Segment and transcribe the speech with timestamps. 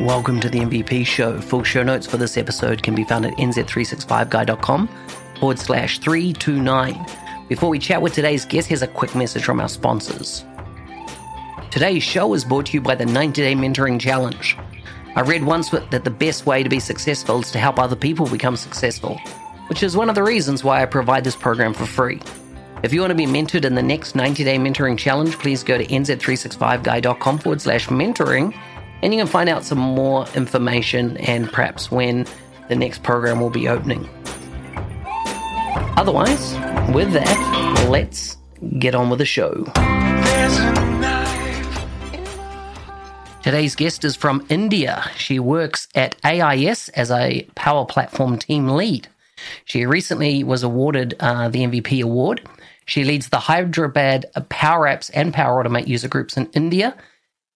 [0.00, 1.40] Welcome to the MVP show.
[1.40, 4.88] Full show notes for this episode can be found at nz365guy.com
[5.40, 7.06] forward slash 329.
[7.48, 10.44] Before we chat with today's guest, here's a quick message from our sponsors.
[11.70, 14.58] Today's show is brought to you by the 90 Day Mentoring Challenge.
[15.14, 18.28] I read once that the best way to be successful is to help other people
[18.28, 19.18] become successful,
[19.68, 22.20] which is one of the reasons why I provide this program for free.
[22.82, 25.78] If you want to be mentored in the next 90 Day Mentoring Challenge, please go
[25.78, 28.54] to nz365guy.com forward slash mentoring
[29.02, 32.26] and you can find out some more information and perhaps when
[32.68, 34.08] the next program will be opening.
[35.96, 36.52] Otherwise,
[36.94, 38.36] with that, let's
[38.78, 39.64] get on with the show.
[43.42, 45.08] Today's guest is from India.
[45.16, 49.06] She works at AIS as a Power Platform team lead.
[49.64, 52.40] She recently was awarded uh, the MVP award.
[52.86, 56.96] She leads the Hyderabad Power Apps and Power Automate user groups in India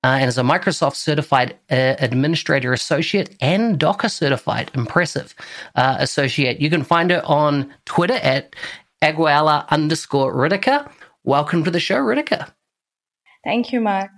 [0.02, 4.70] uh, and is a Microsoft certified uh, administrator associate and Docker certified.
[4.74, 5.34] Impressive
[5.74, 6.60] uh, associate.
[6.60, 8.56] You can find her on Twitter at
[9.02, 10.90] Agarwal underscore Ritika.
[11.24, 12.50] Welcome to the show, Ritika.
[13.44, 14.10] Thank you, Mark.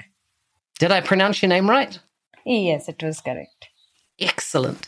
[0.78, 1.98] Did I pronounce your name right?
[2.44, 3.68] Yes, it was correct.
[4.18, 4.86] Excellent.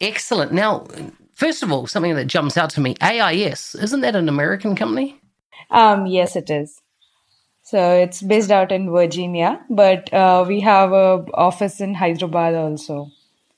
[0.00, 0.52] Excellent.
[0.52, 0.86] Now,
[1.34, 5.20] first of all, something that jumps out to me AIS, isn't that an American company?
[5.70, 6.80] Um, yes, it is.
[7.74, 13.10] So it's based out in Virginia, but uh, we have a office in Hyderabad also.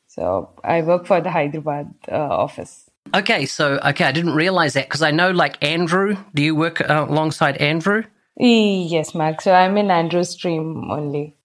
[0.06, 2.88] So I work for the Hyderabad uh, office.
[3.14, 6.16] Okay, so okay, I didn't realize that because I know like Andrew.
[6.34, 8.04] Do you work uh, alongside Andrew?
[8.38, 9.42] Yes, Mark.
[9.42, 11.36] So I'm in Andrew's team only.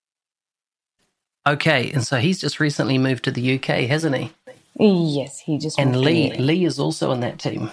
[1.46, 4.32] Okay, and so he's just recently moved to the UK, hasn't he?
[4.80, 6.32] Yes, he just and Lee.
[6.38, 7.70] Lee is also in that team.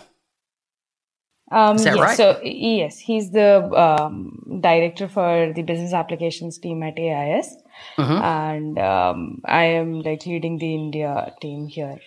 [1.50, 2.16] Um, Is that yes, right?
[2.16, 7.56] So yes, he's the um, director for the business applications team at AIS,
[7.96, 8.20] Mhm.
[8.22, 11.98] and um, I am like leading the India team here.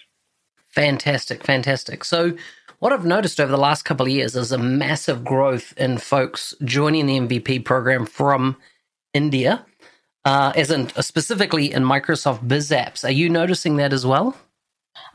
[0.70, 2.04] Fantastic, fantastic.
[2.04, 2.34] So,
[2.80, 6.54] what I've noticed over the last couple of years is a massive growth in folks
[6.64, 8.58] joining the MVP program from
[9.14, 9.66] India,
[10.24, 13.04] uh, as in specifically in Microsoft Biz Apps.
[13.04, 14.36] Are you noticing that as well?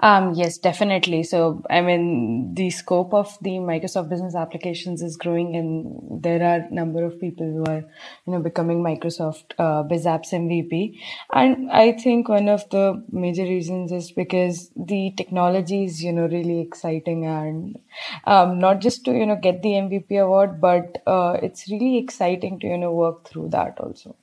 [0.01, 1.23] Um, yes, definitely.
[1.23, 6.67] So, I mean, the scope of the Microsoft business applications is growing, and there are
[6.67, 7.85] a number of people who are,
[8.27, 11.01] you know, becoming Microsoft uh, Biz Apps MVP.
[11.33, 16.27] And I think one of the major reasons is because the technology is, you know,
[16.29, 17.79] really exciting, and
[18.25, 22.59] um, not just to, you know, get the MVP award, but uh, it's really exciting
[22.61, 24.17] to, you know, work through that also.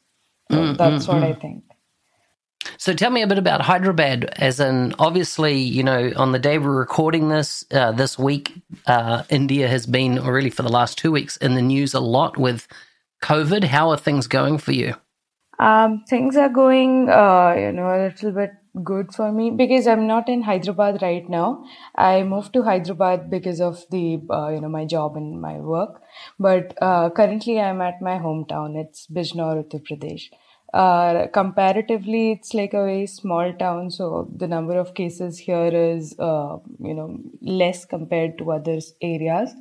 [0.51, 1.23] So Mm, that's mm, what mm.
[1.23, 1.63] I think.
[2.77, 4.33] So tell me a bit about Hyderabad.
[4.37, 8.53] As in, obviously, you know, on the day we're recording this uh, this week,
[8.85, 11.99] uh, India has been, or really for the last two weeks, in the news a
[11.99, 12.67] lot with
[13.21, 13.65] COVID.
[13.65, 14.95] How are things going for you?
[15.59, 18.51] Um, things are going, uh, you know, a little bit
[18.83, 21.63] good for me because I'm not in Hyderabad right now.
[21.95, 26.01] I moved to Hyderabad because of the, uh, you know, my job and my work.
[26.39, 28.75] But uh, currently, I'm at my hometown.
[28.75, 30.29] It's Bijnor, Uttar Pradesh.
[30.73, 36.15] Uh, comparatively, it's like a very small town, so the number of cases here is,
[36.17, 39.53] uh, you know, less compared to other areas.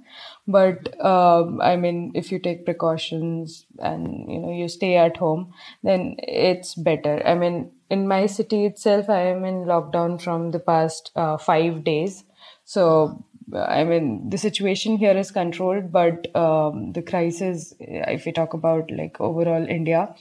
[0.49, 5.53] But um, I mean, if you take precautions and you know you stay at home,
[5.83, 7.23] then it's better.
[7.27, 11.85] I mean, in my city itself, I am in lockdown from the past uh, five
[11.85, 12.25] days.
[12.65, 13.23] So
[13.55, 18.91] I mean, the situation here is controlled, but um, the crisis, if we talk about
[18.91, 20.15] like overall India,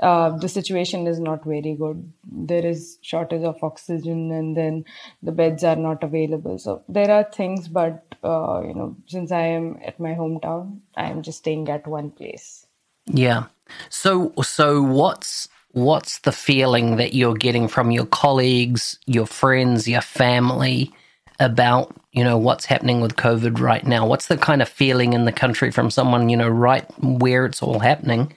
[0.00, 2.12] uh, the situation is not very good.
[2.24, 4.84] There is shortage of oxygen, and then
[5.22, 6.58] the beds are not available.
[6.58, 11.10] So there are things, but uh, you know, since I am at my hometown, I
[11.10, 12.66] am just staying at one place.
[13.06, 13.46] Yeah.
[13.88, 20.02] So so what's what's the feeling that you're getting from your colleagues, your friends, your
[20.02, 20.92] family
[21.40, 24.06] about, you know, what's happening with COVID right now?
[24.06, 27.62] What's the kind of feeling in the country from someone, you know, right where it's
[27.62, 28.34] all happening?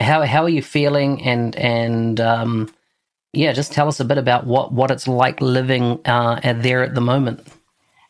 [0.00, 2.72] How how are you feeling and and um
[3.32, 6.94] yeah, just tell us a bit about what what it's like living uh there at
[6.94, 7.46] the moment.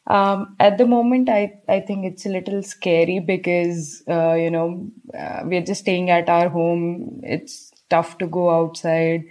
[0.09, 4.91] Um, at the moment, I, I think it's a little scary because, uh, you know,
[5.17, 7.21] uh, we're just staying at our home.
[7.23, 9.25] It's tough to go outside.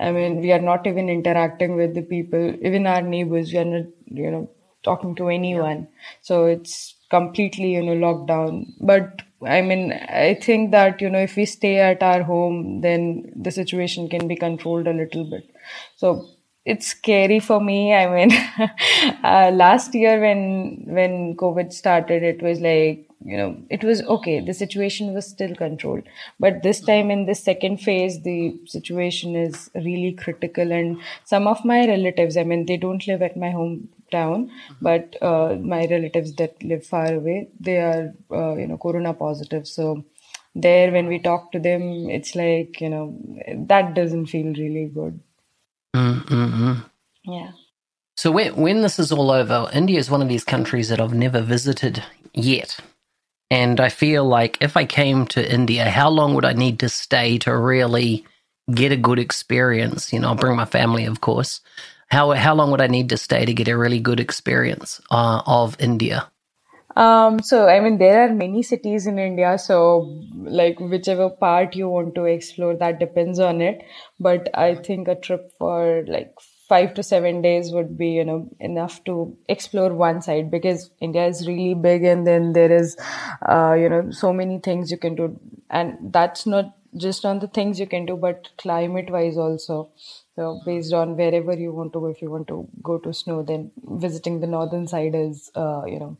[0.00, 3.52] I mean, we are not even interacting with the people, even our neighbors.
[3.52, 4.50] We are not, you know,
[4.84, 5.88] talking to anyone.
[6.22, 8.72] So it's completely, you know, locked down.
[8.80, 13.32] But I mean, I think that, you know, if we stay at our home, then
[13.36, 15.50] the situation can be controlled a little bit.
[15.96, 16.28] So
[16.64, 17.94] it's scary for me.
[18.02, 18.32] I mean,
[19.24, 24.40] uh, last year when when COVID started, it was like you know it was okay.
[24.40, 26.04] The situation was still controlled,
[26.40, 30.72] but this time in the second phase, the situation is really critical.
[30.72, 33.50] And some of my relatives, I mean, they don't live at my
[34.12, 39.14] hometown, but uh, my relatives that live far away, they are uh, you know corona
[39.14, 39.66] positive.
[39.66, 40.04] So
[40.54, 43.18] there, when we talk to them, it's like you know
[43.66, 45.20] that doesn't feel really good.
[45.94, 46.84] Mm-mm-mm.
[47.24, 47.52] Yeah.
[48.16, 51.14] So when, when this is all over, India is one of these countries that I've
[51.14, 52.02] never visited
[52.32, 52.78] yet.
[53.50, 56.88] And I feel like if I came to India, how long would I need to
[56.88, 58.24] stay to really
[58.72, 60.12] get a good experience?
[60.12, 61.60] You know, I'll bring my family, of course.
[62.08, 65.42] How, how long would I need to stay to get a really good experience uh,
[65.46, 66.30] of India?
[66.96, 69.58] Um, so I mean, there are many cities in India.
[69.58, 73.82] So like whichever part you want to explore, that depends on it.
[74.20, 76.32] But I think a trip for like
[76.68, 81.26] five to seven days would be you know enough to explore one side because India
[81.26, 82.96] is really big, and then there is,
[83.48, 85.38] uh, you know, so many things you can do,
[85.70, 89.90] and that's not just on the things you can do, but climate wise also.
[90.36, 93.42] So based on wherever you want to go, if you want to go to snow,
[93.42, 96.16] then visiting the northern side is, uh, you know,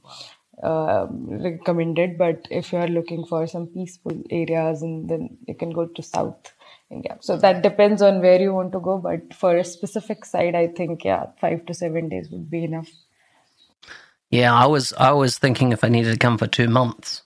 [0.62, 2.16] uh, recommended.
[2.16, 6.02] But if you are looking for some peaceful areas, and then you can go to
[6.02, 6.52] South
[6.90, 7.18] India.
[7.20, 8.98] So that depends on where you want to go.
[8.98, 12.88] But for a specific side, I think yeah, five to seven days would be enough.
[14.30, 17.22] Yeah, I was I was thinking if I needed to come for two months.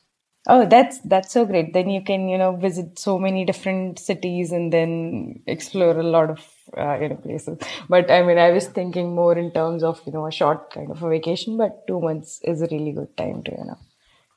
[0.47, 1.75] Oh, that's that's so great.
[1.75, 6.31] Then you can you know visit so many different cities and then explore a lot
[6.31, 6.47] of
[6.77, 7.59] uh, know places.
[7.89, 10.91] But I mean, I was thinking more in terms of you know a short kind
[10.91, 11.57] of a vacation.
[11.57, 13.79] But two months is a really good time to you know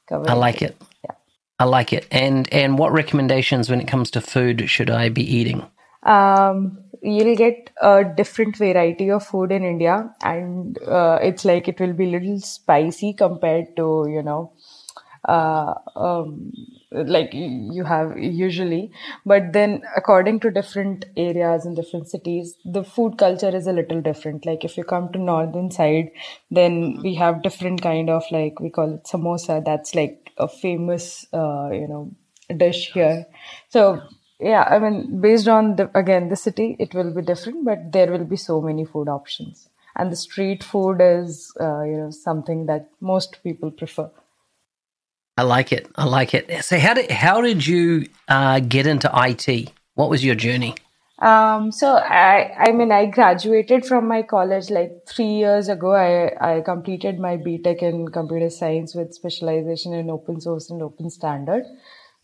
[0.08, 0.30] cover.
[0.30, 0.76] I like it.
[1.04, 1.16] Yeah.
[1.60, 2.08] I like it.
[2.12, 5.64] And and what recommendations when it comes to food should I be eating?
[6.04, 11.80] Um, you'll get a different variety of food in India, and uh, it's like it
[11.80, 14.54] will be a little spicy compared to you know
[15.26, 16.52] uh, um,
[16.92, 18.92] like you have usually.
[19.26, 24.02] But then according to different areas and different cities the food culture is a little
[24.02, 24.46] different.
[24.46, 26.12] Like if you come to northern side
[26.50, 29.64] then we have different kind of like we call it samosa.
[29.64, 32.12] That's like a famous uh, you know
[32.58, 33.26] dish here.
[33.70, 34.02] So
[34.44, 38.12] yeah i mean based on the again the city it will be different but there
[38.12, 39.70] will be so many food options.
[39.96, 44.10] And the street food is uh, you know something that most people prefer
[45.38, 45.88] I like it.
[45.96, 46.64] I like it.
[46.66, 49.72] So how did how did you uh, get into IT?
[49.96, 50.76] What was your journey?
[51.22, 55.94] Um, so I, I mean, I graduated from my college like three years ago.
[55.94, 61.12] I, I completed my BTech in computer science with specialization in open source and open
[61.12, 61.64] standard.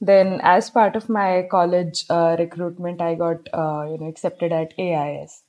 [0.01, 4.73] Then, as part of my college uh, recruitment, I got uh, you know accepted at
[4.79, 5.43] AIS.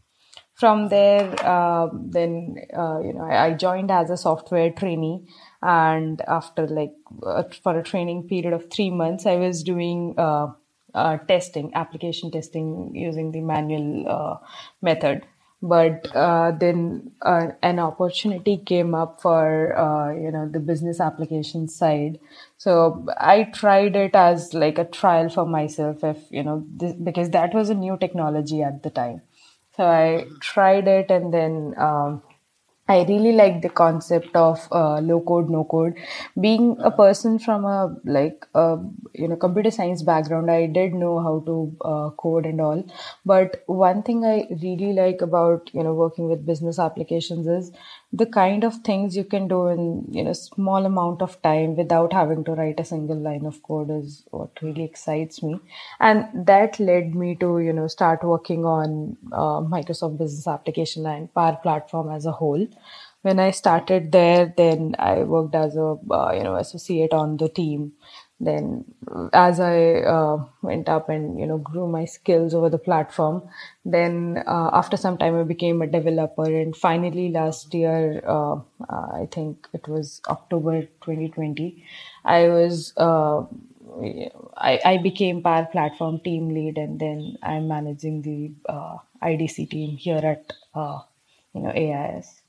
[0.54, 5.26] From there, uh, then uh, you know I, I joined as a software trainee
[5.62, 6.94] and after like
[7.24, 10.48] uh, for a training period of three months i was doing uh,
[10.94, 14.36] uh, testing application testing using the manual uh,
[14.82, 15.24] method.
[15.60, 22.20] But uh, then uh, an opportunity came up for you know the business application side.
[22.58, 27.30] So i tried it as like a trial for myself if you know this, because
[27.30, 29.22] that was a new technology at the time.
[29.76, 32.22] So i tried it and then um,
[32.90, 35.94] I really like the concept of uh, low code, no code.
[36.40, 38.78] Being a person from a like a,
[39.14, 42.82] you know computer science background, I did know how to uh, code and all.
[43.26, 47.72] But one thing I really like about you know working with business applications is
[48.12, 52.12] the kind of things you can do in you know small amount of time without
[52.12, 55.60] having to write a single line of code is what really excites me.
[56.00, 61.32] And that led me to you know start working on uh, microsoft business application and
[61.34, 62.66] power platform as a whole.
[63.22, 65.86] When i started there then i worked as a
[66.18, 67.92] uh, you know associate on the team
[68.40, 68.84] then
[69.32, 73.42] as i uh, went up and you know grew my skills over the platform
[73.84, 78.56] then uh, after some time i became a developer and finally last year uh,
[79.22, 81.84] i think it was october 2020
[82.24, 83.42] i was uh,
[84.56, 89.96] I, I became power platform team lead and then i'm managing the uh, idc team
[89.96, 91.00] here at uh,
[91.54, 92.40] you know ais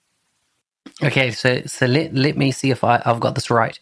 [1.03, 3.79] Okay, so so let let me see if I, I've got this right.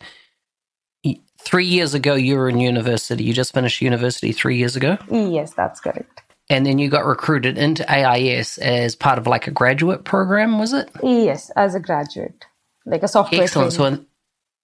[1.42, 3.24] Three years ago, you were in university.
[3.24, 4.98] You just finished university three years ago.
[5.10, 6.22] Yes, that's correct.
[6.50, 10.74] And then you got recruited into AIS as part of like a graduate program, was
[10.74, 10.90] it?
[11.04, 12.46] Yes, as a graduate,
[12.86, 13.44] like a software.
[13.44, 13.74] Excellent.
[13.74, 14.00] Training.
[14.00, 14.06] So,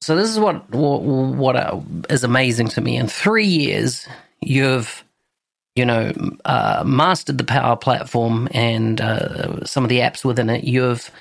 [0.02, 2.98] so this is what what, what uh, is amazing to me.
[2.98, 4.08] In three years,
[4.42, 5.04] you've
[5.76, 6.14] you know
[6.46, 10.64] uh, mastered the Power Platform and uh, some of the apps within it.
[10.64, 11.12] You've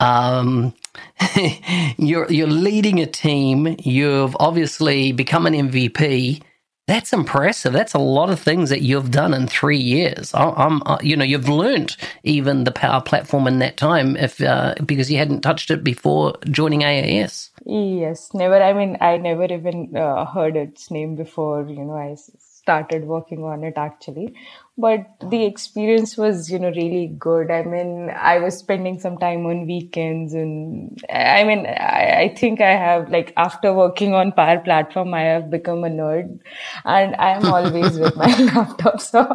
[0.00, 0.72] um,
[1.98, 3.76] you're you're leading a team.
[3.78, 6.42] You've obviously become an MVP.
[6.86, 7.72] That's impressive.
[7.72, 10.32] That's a lot of things that you've done in three years.
[10.34, 14.40] I, am uh, you know, you've learned even the Power Platform in that time, if
[14.40, 17.50] uh, because you hadn't touched it before joining AIS.
[17.64, 18.62] Yes, never.
[18.62, 21.66] I mean, I never even uh, heard its name before.
[21.68, 24.34] You know, I started working on it actually
[24.78, 27.50] but the experience was you know really good.
[27.50, 32.60] I mean i was spending some time on weekends and i mean i, I think
[32.60, 36.38] i have like after working on power platform i have become a nerd
[36.84, 39.00] and i am always with my laptop.
[39.00, 39.34] So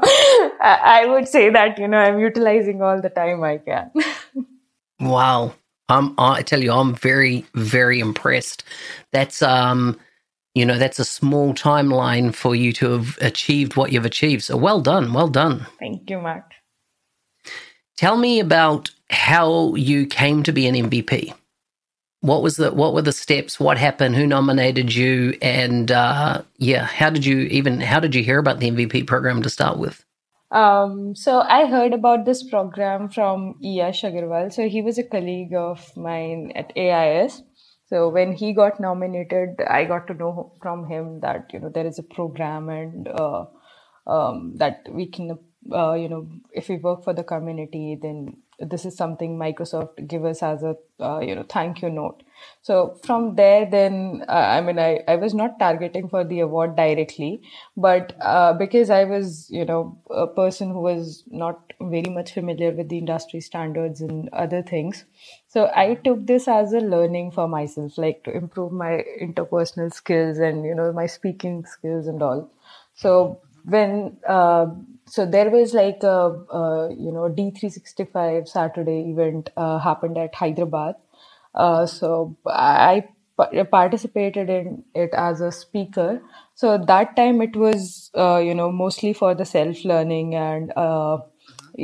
[0.62, 3.92] I, would say that you know i'm utilizing all the time i can.
[5.00, 5.56] Wow.
[5.90, 8.64] I'm, I tell you, I'm very, very impressed.
[9.12, 10.00] That's um,
[10.54, 14.44] you know that's a small timeline for you to have achieved what you've achieved.
[14.44, 15.68] So well done well done.
[15.80, 16.52] Thank you mark.
[17.98, 21.34] Tell me about how you came to be an mvp
[22.22, 23.60] what was the what were the steps?
[23.60, 24.16] What happened?
[24.16, 25.38] Who nominated you?
[25.42, 29.42] And uh, yeah how did you even how did you hear about the mvp program
[29.42, 30.06] to start with?
[30.52, 34.52] Um, so I heard about this program from Yash Agarwal.
[34.52, 37.42] So he was a colleague of mine at AIS.
[37.92, 41.88] So when he got nominated, I got to know from him that you know there
[41.88, 43.46] is a program and uh,
[44.08, 45.38] um, that we can
[45.72, 50.26] uh, you know if we work for the community, then this is something Microsoft give
[50.26, 52.24] us as a uh, you know thank you note.
[52.62, 56.76] So from there, then uh, I mean I I was not targeting for the award
[56.76, 57.42] directly,
[57.78, 62.72] but uh, because I was you know a person who was not very much familiar
[62.72, 65.06] with the industry standards and other things,
[65.48, 70.38] so I took this as a learning for myself, like to improve my interpersonal skills
[70.38, 72.52] and you know my speaking skills and all.
[72.96, 74.68] So when uh,
[75.06, 76.30] so there was like a,
[76.62, 80.96] a you know D365 Saturday event uh, happened at Hyderabad.
[81.54, 83.06] Uh, so I
[83.72, 86.22] participated in it as a speaker.
[86.56, 91.18] So that time it was uh, you know mostly for the self learning and uh,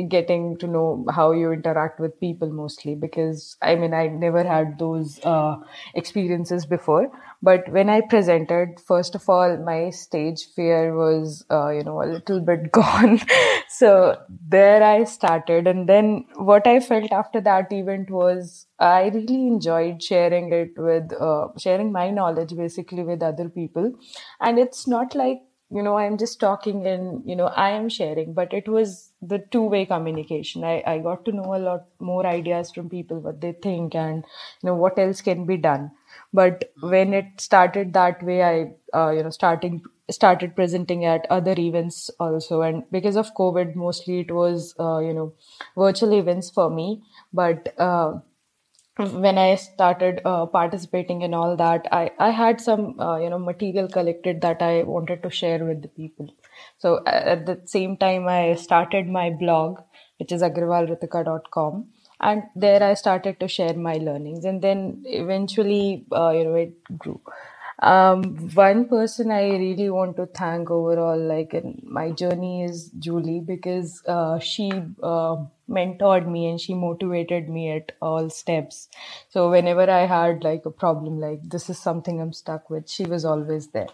[0.08, 4.78] getting to know how you interact with people mostly because i mean i never had
[4.78, 5.56] those uh,
[5.94, 7.10] experiences before
[7.42, 12.08] but when i presented first of all my stage fear was uh, you know a
[12.14, 13.20] little bit gone.
[13.68, 14.18] So
[14.48, 15.66] there i started.
[15.66, 21.12] And then what i felt after that event was i really enjoyed sharing it with
[21.28, 23.92] uh, sharing my knowledge basically with other people.
[24.40, 25.38] And it's not like
[25.70, 29.38] you know i'm just talking and you know i am sharing but it was the
[29.50, 30.64] two way communication.
[30.64, 34.24] I i got to know a lot more ideas from people what they think and
[34.62, 35.90] you know what else can be done
[36.32, 41.54] but when it started that way i uh, you know starting started presenting at other
[41.58, 42.62] events also.
[42.62, 45.34] And because of covid mostly it was uh, you know
[45.76, 47.02] virtual events for me.
[47.32, 48.20] But uh,
[48.96, 53.38] when I started uh, participating in all that, I, I had some uh, you know
[53.38, 56.28] material collected that I wanted to share with the people.
[56.78, 59.80] So at the same time, I started my blog,
[60.18, 61.86] which is agarwalritika.com,
[62.20, 66.98] and there I started to share my learnings, and then eventually, uh, you know, it
[66.98, 67.20] grew.
[67.80, 68.22] Um,
[68.54, 74.02] one person I really want to thank overall, like in my journey, is Julie because
[74.06, 74.70] uh, she
[75.02, 75.36] uh,
[75.70, 78.88] mentored me and she motivated me at all steps.
[79.30, 83.04] So whenever I had like a problem, like this is something I'm stuck with, she
[83.06, 83.88] was always there.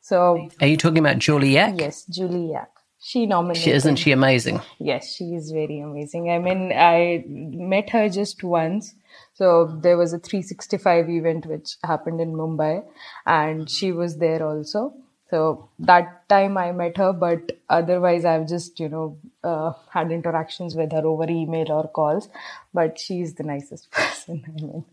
[0.00, 1.76] So are you talking about Julie Yack?
[1.76, 2.70] Yes, Julie Yack.
[3.06, 3.62] She nominated.
[3.62, 4.60] She, isn't she amazing?
[4.78, 6.30] Yes, she is very amazing.
[6.30, 8.94] I mean, I met her just once
[9.34, 12.84] so there was a 365 event which happened in Mumbai,
[13.26, 14.94] and she was there also.
[15.30, 20.76] So that time I met her, but otherwise I've just you know uh, had interactions
[20.76, 22.28] with her over email or calls.
[22.72, 24.44] But she's the nicest person.
[24.46, 24.84] I mean,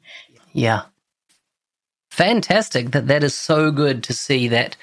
[0.54, 0.84] yeah,
[2.10, 2.92] fantastic.
[2.92, 4.76] That that is so good to see that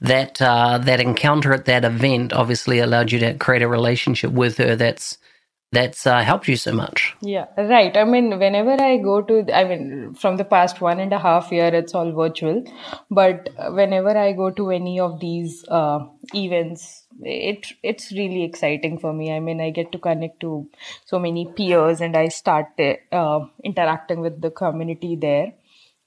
[0.00, 4.58] that uh, that encounter at that event obviously allowed you to create a relationship with
[4.58, 4.76] her.
[4.76, 5.18] That's
[5.70, 7.14] that's uh, helped you so much.
[7.20, 7.94] Yeah, right.
[7.94, 11.52] I mean, whenever I go to, I mean, from the past one and a half
[11.52, 12.64] year, it's all virtual.
[13.10, 19.12] But whenever I go to any of these uh, events, it it's really exciting for
[19.12, 19.30] me.
[19.32, 20.68] I mean, I get to connect to
[21.04, 22.68] so many peers, and I start
[23.12, 25.52] uh, interacting with the community there.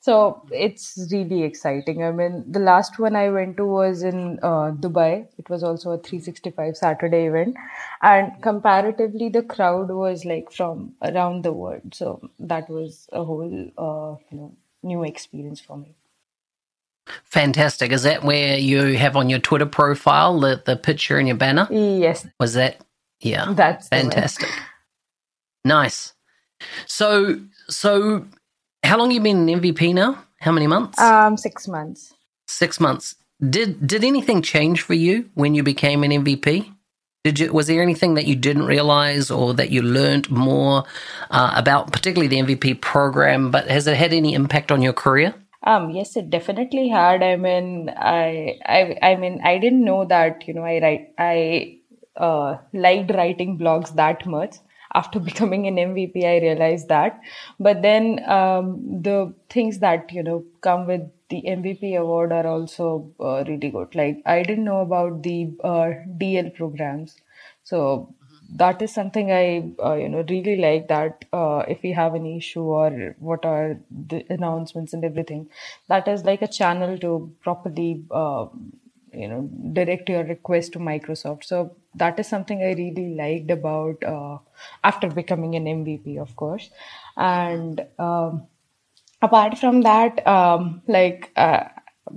[0.01, 2.03] So it's really exciting.
[2.03, 5.27] I mean, the last one I went to was in uh, Dubai.
[5.37, 7.55] It was also a 365 Saturday event,
[8.01, 11.93] and comparatively, the crowd was like from around the world.
[11.93, 15.93] So that was a whole, uh, you know, new experience for me.
[17.25, 17.91] Fantastic.
[17.91, 21.67] Is that where you have on your Twitter profile the, the picture in your banner?
[21.69, 22.27] Yes.
[22.39, 22.77] Was that?
[23.19, 23.53] Yeah.
[23.53, 24.49] That's fantastic.
[25.63, 26.13] Nice.
[26.87, 28.25] So, so
[28.83, 30.23] how long you been an MVP now?
[30.39, 30.99] How many months?
[30.99, 32.13] Um, six months.
[32.47, 33.15] Six months.
[33.49, 36.73] Did did anything change for you when you became an MVP?
[37.23, 40.83] Did you was there anything that you didn't realize or that you learned more
[41.29, 43.51] uh, about, particularly the MVP program?
[43.51, 45.33] But has it had any impact on your career?
[45.63, 47.21] Um, yes, it definitely had.
[47.21, 50.47] I mean, I, I, I mean, I didn't know that.
[50.47, 51.77] You know, I write, I
[52.15, 54.55] uh, liked writing blogs that much
[54.93, 57.19] after becoming an MVP, I realized that.
[57.59, 63.11] But then um, the things that you know come with the MVP award are also
[63.19, 63.95] uh, really good.
[63.95, 67.15] Like I didn't know about the uh, DL programs,
[67.63, 68.13] so
[68.55, 70.87] that is something I uh, you know really like.
[70.87, 75.47] That uh, if we have an issue or what are the announcements and everything,
[75.87, 78.47] that is like a channel to properly uh,
[79.13, 79.41] you know
[79.73, 84.37] direct your request to microsoft so that is something i really liked about uh,
[84.83, 86.69] after becoming an mvp of course
[87.17, 88.43] and um,
[89.21, 91.63] apart from that um, like uh,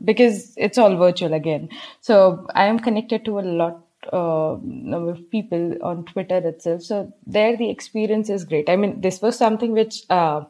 [0.04, 1.68] because it's all virtual again
[2.00, 3.80] so i am connected to a lot
[4.12, 6.82] uh, number of people on Twitter itself.
[6.82, 8.68] So there, the experience is great.
[8.68, 10.44] I mean, this was something which uh,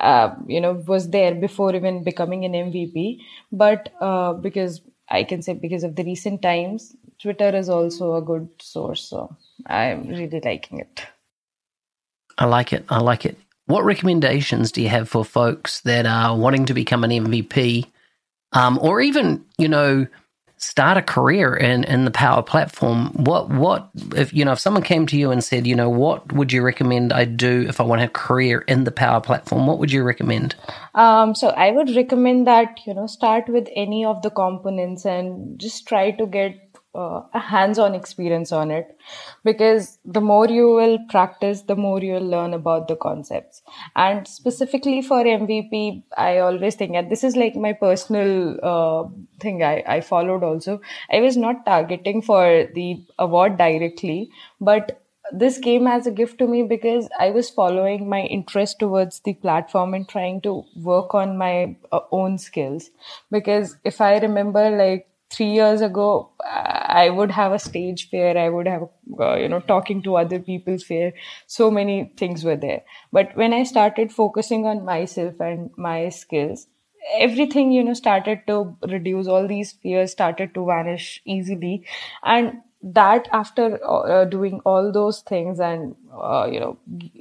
[0.00, 3.20] uh, you know was there before even becoming an MVP,
[3.52, 8.22] but uh, because I can say because of the recent times, Twitter is also a
[8.22, 9.02] good source.
[9.02, 9.36] So
[9.66, 11.02] I'm really liking it.
[12.38, 12.84] I like it.
[12.88, 13.36] I like it.
[13.66, 17.86] What recommendations do you have for folks that are wanting to become an MVP
[18.52, 20.06] um, or even, you know,
[20.60, 24.82] start a career in, in the power platform what what if you know if someone
[24.82, 27.82] came to you and said you know what would you recommend i do if i
[27.82, 29.66] want to have a career in the power platform?
[29.66, 30.54] What would you recommend?
[30.94, 35.58] Um, so i would recommend that you know start with any of the components and
[35.58, 38.96] just try to get uh, a hands-on experience on it.
[39.44, 43.62] Because the more you will practice the more you'll learn about the concepts.
[43.96, 49.08] And specifically for mvp i always think and this is like my personal uh,
[49.40, 50.80] thing I, I followed also.
[51.12, 55.00] I was not targeting for the award directly but
[55.32, 59.34] this came as a gift to me because I was following my interest towards the
[59.34, 62.90] platform and trying to work on my uh, own skills.
[63.30, 68.36] Because if I remember, like three years ago i would have a stage fear.
[68.36, 68.82] I would have
[69.20, 71.12] uh, you know talking to other people fear.
[71.46, 72.82] So many things were there.
[73.12, 76.66] But when i started focusing on myself and my skills
[77.18, 79.26] everything you know started to reduce.
[79.26, 81.84] All these fears started to vanish easily.
[82.22, 86.78] And that after uh, doing all those things and uh, you know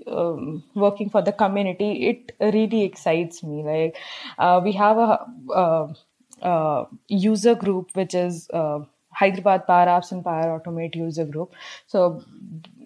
[0.08, 3.64] um, working for the community it really excites me.
[3.64, 3.98] Like
[4.38, 5.94] uh, we have a
[6.42, 8.80] uh, user group, which is uh,
[9.12, 11.54] Hyderabad Power Apps and Power Automate user group.
[11.88, 12.24] So,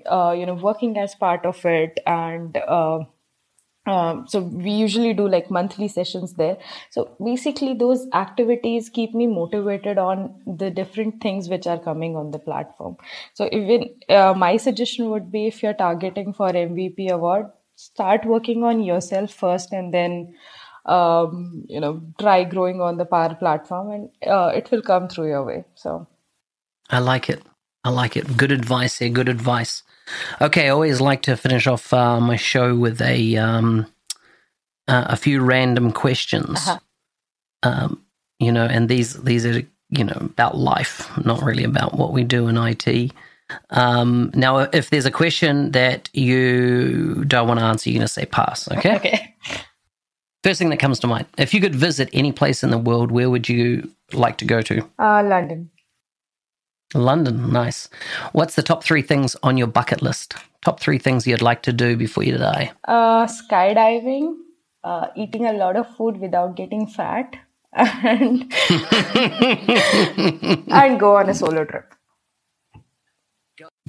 [0.05, 2.57] uh, you know, working as part of it and
[3.85, 6.57] um, so we usually do like monthly sessions there.
[6.89, 12.31] So basically, those activities keep me motivated on the different things which are coming on
[12.31, 12.95] the platform.
[13.33, 18.63] So even uh, my suggestion would be if you're targeting for MVP award, start working
[18.63, 20.33] on yourself first, and then
[20.85, 25.27] um, you know try growing on the power platform and uh, it will come through
[25.27, 26.07] your way so.
[26.89, 27.41] I like it.
[27.85, 28.37] I like it.
[28.37, 29.83] Good advice here good advice.
[30.41, 33.87] Okay i always like to finish off uh, my show with a um,
[34.87, 36.67] uh, a few random questions.
[36.67, 36.79] Uh-huh.
[37.63, 38.03] um,
[38.39, 42.23] you know and these these are you know about life not really about what we
[42.23, 43.11] do in it
[43.69, 48.13] um, now if there's a question that you don't want to answer you're going to
[48.13, 48.95] say pass okay?
[48.95, 49.32] Okay
[50.43, 51.25] First thing that comes to mind.
[51.37, 54.61] If you could visit any place in the world, where would you like to go
[54.61, 54.81] to?
[54.99, 55.69] Uh, London.
[56.93, 57.89] London, nice.
[58.33, 60.35] What's the top three things on your bucket list?
[60.63, 62.71] Top three things you'd like to do before you die?
[62.87, 64.35] Uh, skydiving,
[64.83, 67.35] uh, eating a lot of food without getting fat,
[67.73, 68.53] and
[70.71, 71.93] and go on a solo trip.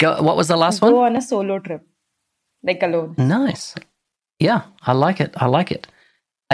[0.00, 0.22] Go.
[0.22, 0.94] What was the last go one?
[0.94, 1.82] Go on a solo trip.
[2.62, 3.14] like alone.
[3.18, 3.74] Nice.
[4.38, 5.34] Yeah, I like it.
[5.36, 5.86] I like it.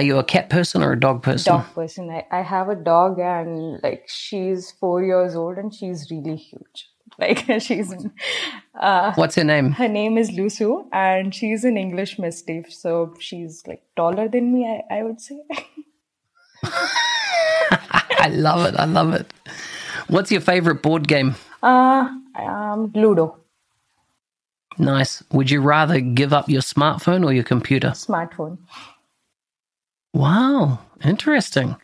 [0.01, 1.53] Are you a cat person or a dog person?
[1.53, 2.09] Dog person.
[2.09, 6.89] I, I have a dog and like she's four years old and she's really huge.
[7.19, 7.93] Like she's
[8.81, 9.73] uh, What's her name?
[9.73, 14.65] her name is Lusu and she's an English Mastiff, so she's like taller than me,
[14.91, 15.39] I, I would say.
[16.63, 18.75] I love it.
[18.79, 19.31] I love it.
[20.09, 21.35] What's your favorite board game?
[21.63, 22.09] Uh
[22.39, 23.37] um Ludo,
[24.79, 25.23] Nice.
[25.33, 27.89] Would you rather give up your smartphone or your computer?
[27.91, 28.57] smartphone.
[30.13, 31.77] Wow, interesting.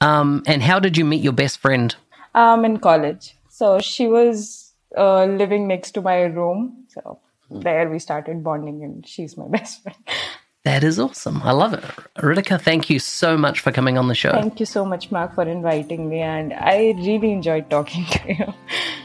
[0.00, 1.94] Um, and how did you meet your best friend?
[2.34, 3.36] Um in college.
[3.48, 6.86] So she was uh, living next to my room.
[6.88, 9.96] So there we started bonding and she's my best friend.
[10.64, 11.42] That is awesome.
[11.42, 11.84] I love it.
[12.16, 14.32] Ritika, thank you so much for coming on the show.
[14.32, 18.54] Thank you so much, Mark, for inviting me and I really enjoyed talking to you.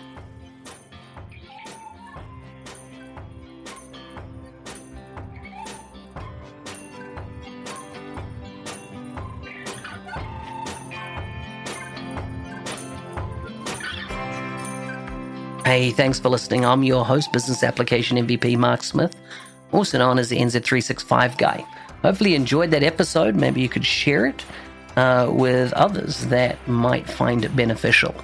[15.70, 16.66] Hey, thanks for listening.
[16.66, 19.16] I'm your host, Business Application MVP Mark Smith,
[19.72, 21.64] also known as the NZ365 guy.
[22.02, 23.36] Hopefully, you enjoyed that episode.
[23.36, 24.44] Maybe you could share it
[24.96, 28.16] uh, with others that might find it beneficial.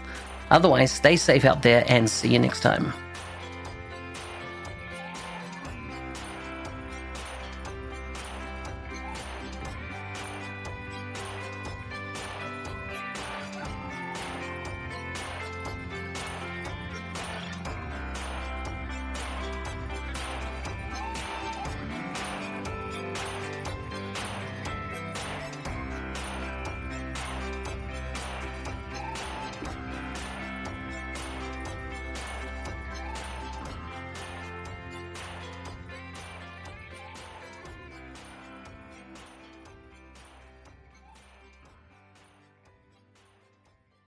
[0.49, 2.91] Otherwise, stay safe out there and see you next time.